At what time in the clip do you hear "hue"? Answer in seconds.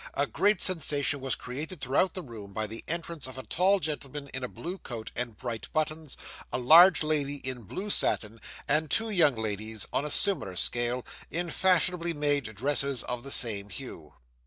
13.69-14.15